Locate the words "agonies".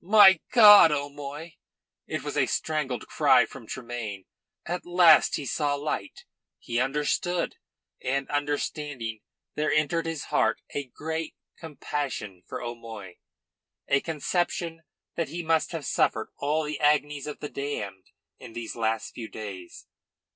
16.79-17.27